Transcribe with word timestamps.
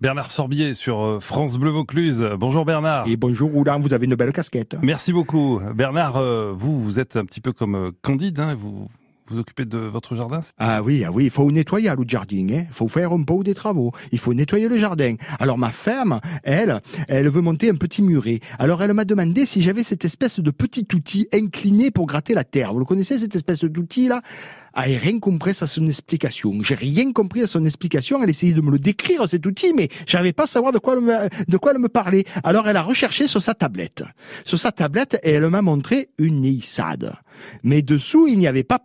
Bernard 0.00 0.30
Sorbier 0.30 0.74
sur 0.74 1.00
euh, 1.02 1.18
France 1.18 1.58
Bleu 1.58 1.70
Vaucluse. 1.70 2.24
Bonjour 2.38 2.64
Bernard. 2.64 3.08
Et 3.08 3.16
bonjour 3.16 3.50
Roland, 3.50 3.80
vous 3.80 3.92
avez 3.92 4.06
une 4.06 4.14
belle 4.14 4.32
casquette. 4.32 4.76
Merci 4.80 5.12
beaucoup. 5.12 5.60
Bernard, 5.74 6.16
euh, 6.16 6.52
vous, 6.54 6.80
vous 6.80 7.00
êtes 7.00 7.16
un 7.16 7.24
petit 7.24 7.40
peu 7.40 7.52
comme 7.52 7.74
euh, 7.74 7.90
Candide, 8.02 8.38
hein, 8.38 8.54
vous 8.54 8.88
vous 9.30 9.38
occupez 9.38 9.64
de 9.64 9.78
votre 9.78 10.14
jardin 10.14 10.40
Ah 10.58 10.82
oui, 10.82 11.04
ah 11.04 11.12
oui, 11.12 11.24
il 11.24 11.30
faut 11.30 11.50
nettoyer 11.50 11.90
le 11.96 12.04
jardin, 12.06 12.46
il 12.48 12.54
hein. 12.54 12.64
faut 12.70 12.88
faire 12.88 13.12
un 13.12 13.22
peu 13.22 13.42
des 13.44 13.54
travaux, 13.54 13.92
il 14.12 14.18
faut 14.18 14.34
nettoyer 14.34 14.68
le 14.68 14.76
jardin. 14.76 15.16
Alors 15.38 15.58
ma 15.58 15.70
femme, 15.70 16.18
elle, 16.42 16.80
elle 17.08 17.28
veut 17.28 17.40
monter 17.40 17.70
un 17.70 17.74
petit 17.74 18.02
muret. 18.02 18.40
Alors 18.58 18.82
elle 18.82 18.94
m'a 18.94 19.04
demandé 19.04 19.46
si 19.46 19.62
j'avais 19.62 19.82
cette 19.82 20.04
espèce 20.04 20.40
de 20.40 20.50
petit 20.50 20.86
outil 20.94 21.28
incliné 21.32 21.90
pour 21.90 22.06
gratter 22.06 22.34
la 22.34 22.44
terre. 22.44 22.72
Vous 22.72 22.78
le 22.78 22.84
connaissez 22.84 23.18
cette 23.18 23.34
espèce 23.34 23.64
d'outil 23.64 24.08
là 24.08 24.22
ah, 24.80 24.82
rien 24.82 25.18
compris 25.18 25.56
à 25.60 25.66
son 25.66 25.88
explication. 25.88 26.54
J'ai 26.62 26.76
rien 26.76 27.12
compris 27.12 27.42
à 27.42 27.48
son 27.48 27.64
explication. 27.64 28.22
Elle 28.22 28.30
essayait 28.30 28.52
de 28.52 28.60
me 28.60 28.70
le 28.70 28.78
décrire, 28.78 29.28
cet 29.28 29.44
outil, 29.44 29.72
mais 29.74 29.88
j'arrivais 30.06 30.32
pas 30.32 30.44
à 30.44 30.46
savoir 30.46 30.72
de 30.72 30.78
quoi 30.78 30.94
elle 30.94 31.00
me, 31.00 31.50
de 31.50 31.56
quoi 31.56 31.72
elle 31.72 31.80
me 31.80 31.88
parlait. 31.88 32.22
Alors 32.44 32.68
elle 32.68 32.76
a 32.76 32.82
recherché 32.82 33.26
sur 33.26 33.42
sa 33.42 33.54
tablette. 33.54 34.04
Sur 34.44 34.58
sa 34.58 34.70
tablette, 34.70 35.18
et 35.24 35.32
elle 35.32 35.48
m'a 35.48 35.62
montré 35.62 36.10
une 36.18 36.44
EISAD. 36.44 37.12
Mais 37.62 37.82
dessous, 37.82 38.26
il 38.26 38.38
n'y 38.38 38.46
avait 38.46 38.64
pas, 38.64 38.80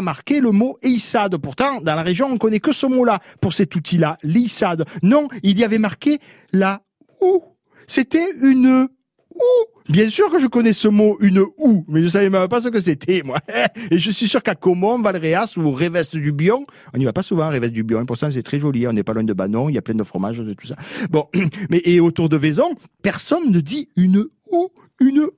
marqué 0.00 0.40
le 0.40 0.50
mot 0.50 0.78
EISAD. 0.82 1.36
Pourtant, 1.38 1.80
dans 1.80 1.94
la 1.94 2.02
région, 2.02 2.28
on 2.30 2.38
connaît 2.38 2.60
que 2.60 2.72
ce 2.72 2.86
mot-là 2.86 3.20
pour 3.40 3.52
cet 3.52 3.74
outil-là, 3.74 4.18
l'EISAD. 4.22 4.84
Non, 5.02 5.28
il 5.42 5.58
y 5.58 5.64
avait 5.64 5.78
marqué 5.78 6.18
la 6.52 6.82
OU. 7.20 7.42
C'était 7.86 8.26
une 8.42 8.88
OU. 9.34 9.76
Bien 9.88 10.10
sûr 10.10 10.30
que 10.30 10.40
je 10.40 10.48
connais 10.48 10.72
ce 10.72 10.88
mot, 10.88 11.16
une 11.20 11.38
ou, 11.58 11.84
mais 11.86 12.02
je 12.02 12.08
savais 12.08 12.28
même 12.28 12.48
pas 12.48 12.60
ce 12.60 12.68
que 12.68 12.80
c'était, 12.80 13.22
moi. 13.24 13.38
Et 13.90 13.98
je 13.98 14.10
suis 14.10 14.26
sûr 14.26 14.42
qu'à 14.42 14.56
Comont, 14.56 14.98
Valréas 14.98 15.54
ou 15.56 15.70
Réveste 15.70 16.16
du 16.16 16.32
Bion, 16.32 16.66
on 16.92 16.98
n'y 16.98 17.04
va 17.04 17.12
pas 17.12 17.22
souvent 17.22 17.48
Réveste 17.48 17.72
du 17.72 17.84
Bion, 17.84 18.04
pourtant 18.04 18.30
c'est 18.30 18.42
très 18.42 18.58
joli, 18.58 18.88
on 18.88 18.92
n'est 18.92 19.04
pas 19.04 19.12
loin 19.12 19.22
de 19.22 19.32
Banon, 19.32 19.68
il 19.68 19.76
y 19.76 19.78
a 19.78 19.82
plein 19.82 19.94
de 19.94 20.02
fromages, 20.02 20.38
de 20.38 20.54
tout 20.54 20.66
ça. 20.66 20.74
Bon, 21.10 21.28
mais 21.70 21.82
et 21.84 22.00
autour 22.00 22.28
de 22.28 22.36
Vaison, 22.36 22.74
personne 23.02 23.52
ne 23.52 23.60
dit 23.60 23.88
une 23.96 24.26
ou, 24.50 24.70
une 25.00 25.20
ou. 25.20 25.30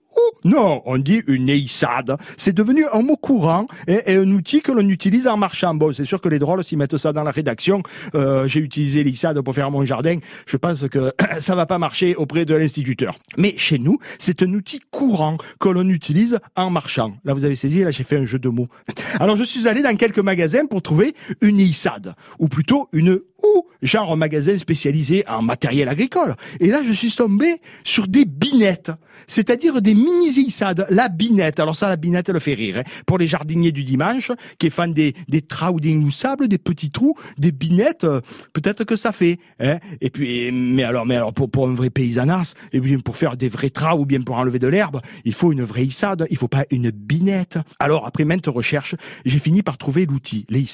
Non, 0.45 0.83
on 0.87 0.99
dit 0.99 1.23
une 1.27 1.49
eissade. 1.49 2.17
C'est 2.37 2.55
devenu 2.55 2.87
un 2.93 3.03
mot 3.03 3.17
courant 3.17 3.67
et, 3.87 4.17
un 4.17 4.31
outil 4.31 4.63
que 4.63 4.73
l'on 4.73 4.89
utilise 4.89 5.27
en 5.27 5.37
marchant. 5.37 5.75
Bon, 5.75 5.93
c'est 5.93 6.05
sûr 6.05 6.21
que 6.21 6.29
les 6.29 6.39
drôles 6.39 6.65
s'y 6.65 6.77
mettent 6.77 6.97
ça 6.97 7.13
dans 7.13 7.23
la 7.23 7.31
rédaction. 7.31 7.83
Euh, 8.15 8.47
j'ai 8.47 8.61
utilisé 8.61 9.05
l'eissade 9.05 9.41
pour 9.41 9.55
faire 9.55 9.71
mon 9.71 9.85
jardin. 9.85 10.19
Je 10.47 10.57
pense 10.57 10.89
que 10.89 11.13
ça 11.41 11.55
va 11.55 11.67
pas 11.67 11.79
marcher 11.79 12.15
auprès 12.15 12.45
de 12.45 12.55
l'instituteur. 12.55 13.17
Mais 13.37 13.55
chez 13.57 13.79
nous, 13.79 13.99
c'est 14.19 14.43
un 14.43 14.53
outil 14.55 14.81
courant 14.91 15.37
que 15.61 15.69
l'on 15.69 15.89
utilise 15.89 16.39
en 16.57 16.71
marchant. 16.71 17.15
Là, 17.25 17.35
vous 17.35 17.45
avez 17.45 17.57
saisi, 17.57 17.83
là, 17.83 17.91
j'ai 17.91 18.05
fait 18.05 18.17
un 18.17 18.27
jeu 18.27 18.39
de 18.39 18.49
mots. 18.49 18.69
Alors, 19.21 19.37
je 19.37 19.45
suis 19.45 19.69
allé 19.69 19.83
dans 19.83 19.97
quelques 19.97 20.19
magasins 20.19 20.67
pour 20.67 20.83
trouver 20.83 21.15
une 21.41 21.61
eissade, 21.61 22.15
ou 22.39 22.49
plutôt 22.49 22.89
une 22.93 23.21
ou 23.59 23.67
genre 23.83 24.17
magasin 24.17 24.57
spécialisé 24.57 25.25
en 25.29 25.43
matériel 25.43 25.89
agricole. 25.89 26.35
Et 26.61 26.69
là, 26.69 26.81
je 26.87 26.93
suis 26.93 27.13
tombé 27.13 27.61
sur 27.85 28.09
des 28.09 28.25
binettes, 28.25 28.93
c'est-à-dire 29.27 29.81
des 29.83 29.95
mini-zissades, 29.95 30.87
la 30.91 31.09
binette. 31.09 31.61
Alors 31.61 31.77
ça, 31.77 31.89
la 31.89 31.97
binette, 31.97 32.29
elle 32.29 32.35
le 32.35 32.41
fait 32.41 32.55
rire. 32.55 32.79
Hein. 32.79 32.83
Pour 33.07 33.19
les 33.19 33.27
jardiniers 33.27 33.73
du 33.73 33.85
dimanche, 33.85 34.33
qui 34.59 34.71
font 34.71 34.89
des, 34.89 35.15
des 35.29 35.43
trous 35.43 35.81
moussables, 35.83 36.49
des 36.49 36.59
petits 36.59 36.91
trous, 36.91 37.15
des 37.39 37.53
binettes, 37.53 38.05
euh, 38.05 38.21
peut-être 38.53 38.85
que 38.85 38.97
ça 38.97 39.13
fait. 39.13 39.39
Hein. 39.61 39.79
Et 40.01 40.11
puis, 40.11 40.51
mais 40.53 40.85
alors, 40.85 41.07
mais 41.07 41.17
alors 41.17 41.33
pour, 41.33 41.51
pour 41.51 41.69
un 41.69 41.75
vrai 41.75 41.91
paysanas, 41.91 42.55
et 42.73 42.81
bien 42.81 42.99
pour 42.99 43.17
faire 43.17 43.37
des 43.37 43.49
vrais 43.49 43.71
trous 43.71 44.01
ou 44.01 44.07
bien 44.07 44.23
pour 44.23 44.37
enlever 44.37 44.59
de 44.59 44.69
l'herbe, 44.69 45.01
il 45.25 45.33
faut 45.33 45.53
une 45.53 45.63
vraie 45.63 45.85
issade, 45.85 46.27
il 46.31 46.37
faut 46.37 46.49
pas 46.49 46.65
une 46.71 46.91
binette. 46.91 47.59
Alors 47.79 48.07
après 48.07 48.25
maintes 48.25 48.47
recherches, 48.47 48.95
j'ai 49.25 49.39
fini 49.39 49.63
par 49.63 49.79
trouver 49.79 50.07
l'outil, 50.07 50.47
les 50.49 50.69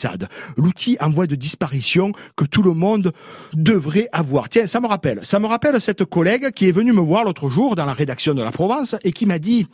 L'outil 0.56 0.96
en 1.00 1.10
voie 1.10 1.26
de 1.26 1.34
disparition 1.34 2.12
que 2.36 2.44
tout 2.44 2.62
le 2.62 2.73
monde 2.74 3.12
devrait 3.54 4.08
avoir. 4.12 4.48
Tiens, 4.48 4.66
ça 4.66 4.80
me 4.80 4.86
rappelle, 4.86 5.20
ça 5.22 5.38
me 5.38 5.46
rappelle 5.46 5.80
cette 5.80 6.04
collègue 6.04 6.50
qui 6.50 6.68
est 6.68 6.72
venue 6.72 6.92
me 6.92 7.00
voir 7.00 7.24
l'autre 7.24 7.48
jour 7.48 7.76
dans 7.76 7.86
la 7.86 7.92
rédaction 7.92 8.34
de 8.34 8.42
la 8.42 8.50
Provence 8.50 8.96
et 9.04 9.12
qui 9.12 9.26
m'a 9.26 9.38
dit 9.38 9.66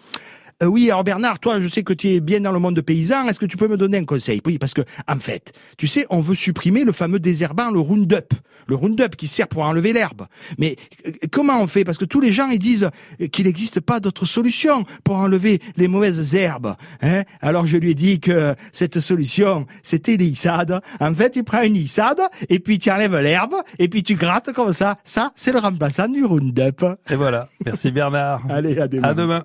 euh, 0.63 0.67
oui, 0.67 0.91
alors 0.91 1.05
Bernard, 1.05 1.39
toi, 1.39 1.61
je 1.61 1.69
sais 1.69 1.83
que 1.83 1.93
tu 1.93 2.09
es 2.09 2.21
bien 2.21 2.41
dans 2.41 2.53
le 2.53 2.59
monde 2.59 2.77
de 2.77 2.81
paysan. 2.81 3.27
Est-ce 3.27 3.41
que 3.41 3.47
tu 3.47 3.57
peux 3.57 3.69
me 3.69 3.77
donner 3.77 3.99
un 3.99 4.05
conseil? 4.05 4.43
Oui, 4.45 4.59
parce 4.59 4.75
que 4.75 4.83
en 5.09 5.19
fait, 5.19 5.53
tu 5.79 5.87
sais, 5.87 6.07
on 6.11 6.21
veut 6.21 6.35
supprimer 6.35 6.85
le 6.85 6.93
fameux 6.93 7.19
désherbant, 7.19 7.71
le 7.71 7.81
Roundup, 7.81 8.35
le 8.67 8.75
Roundup 8.75 9.17
qui 9.17 9.27
sert 9.27 9.49
pour 9.49 9.63
enlever 9.63 9.93
l'herbe. 9.93 10.27
Mais 10.59 10.77
euh, 11.07 11.13
comment 11.33 11.63
on 11.63 11.67
fait? 11.67 11.85
Parce 11.85 11.97
que 11.97 12.05
tous 12.05 12.21
les 12.21 12.31
gens 12.31 12.49
ils 12.51 12.59
disent 12.59 12.91
qu'il 13.33 13.47
n'existe 13.47 13.81
pas 13.81 14.01
d'autre 14.01 14.27
solution 14.27 14.85
pour 15.03 15.17
enlever 15.17 15.61
les 15.77 15.89
mauvaises 15.89 16.35
herbes. 16.35 16.75
Hein? 17.01 17.23
Alors 17.41 17.67
je 17.67 17.79
lui 17.79 17.93
ai 17.93 17.95
dit 17.95 18.21
que 18.21 18.55
cette 18.73 19.01
solution, 19.01 19.67
c'était 19.83 20.17
l'issade. 20.17 20.81
En 21.01 21.15
fait, 21.15 21.31
tu 21.31 21.43
prends 21.43 21.63
une 21.63 21.77
issade 21.77 22.21
et 22.51 22.59
puis 22.59 22.79
tu 22.79 22.91
enlèves 22.91 23.17
l'herbe 23.17 23.55
et 23.79 23.89
puis 23.89 24.03
tu 24.03 24.15
grattes 24.15 24.53
comme 24.53 24.75
ça. 24.75 24.99
Ça, 25.05 25.33
c'est 25.37 25.53
le 25.53 25.59
remplaçant 25.59 26.09
du 26.09 26.25
Roundup. 26.25 26.85
Et 27.09 27.15
voilà. 27.15 27.49
Merci 27.65 27.91
Bernard. 27.91 28.43
Allez, 28.51 28.79
à 28.79 28.89
demain. 28.89 29.09
À 29.09 29.15
demain. 29.15 29.39